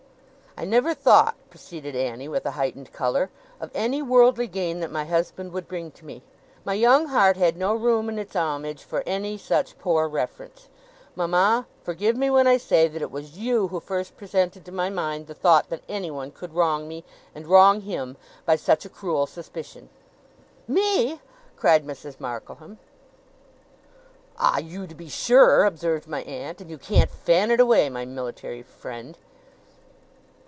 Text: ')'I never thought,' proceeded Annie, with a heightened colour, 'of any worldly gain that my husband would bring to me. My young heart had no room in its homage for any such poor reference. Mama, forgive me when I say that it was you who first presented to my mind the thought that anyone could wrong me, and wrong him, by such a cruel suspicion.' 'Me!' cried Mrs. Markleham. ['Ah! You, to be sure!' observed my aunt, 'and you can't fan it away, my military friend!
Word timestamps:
')'I 0.61 0.65
never 0.65 0.93
thought,' 0.93 1.37
proceeded 1.49 1.95
Annie, 1.95 2.27
with 2.27 2.45
a 2.45 2.51
heightened 2.51 2.91
colour, 2.91 3.29
'of 3.61 3.71
any 3.73 4.01
worldly 4.01 4.47
gain 4.47 4.81
that 4.81 4.91
my 4.91 5.05
husband 5.05 5.53
would 5.53 5.65
bring 5.65 5.91
to 5.91 6.05
me. 6.05 6.21
My 6.65 6.73
young 6.73 7.07
heart 7.07 7.37
had 7.37 7.55
no 7.55 7.73
room 7.73 8.09
in 8.09 8.19
its 8.19 8.35
homage 8.35 8.83
for 8.83 9.01
any 9.07 9.37
such 9.37 9.79
poor 9.79 10.09
reference. 10.09 10.67
Mama, 11.15 11.67
forgive 11.83 12.17
me 12.17 12.29
when 12.29 12.47
I 12.47 12.57
say 12.57 12.89
that 12.89 13.01
it 13.01 13.09
was 13.11 13.39
you 13.39 13.69
who 13.69 13.79
first 13.79 14.17
presented 14.17 14.65
to 14.65 14.73
my 14.73 14.89
mind 14.89 15.25
the 15.27 15.33
thought 15.33 15.69
that 15.69 15.83
anyone 15.87 16.31
could 16.31 16.53
wrong 16.53 16.85
me, 16.85 17.05
and 17.33 17.47
wrong 17.47 17.81
him, 17.81 18.17
by 18.45 18.57
such 18.57 18.83
a 18.83 18.89
cruel 18.89 19.25
suspicion.' 19.25 19.89
'Me!' 20.67 21.21
cried 21.55 21.87
Mrs. 21.87 22.19
Markleham. 22.19 22.77
['Ah! 24.37 24.59
You, 24.59 24.85
to 24.85 24.93
be 24.95 25.07
sure!' 25.09 25.63
observed 25.63 26.07
my 26.09 26.23
aunt, 26.23 26.59
'and 26.59 26.69
you 26.69 26.77
can't 26.77 27.09
fan 27.09 27.49
it 27.51 27.61
away, 27.61 27.89
my 27.89 28.03
military 28.05 28.61
friend! 28.61 29.17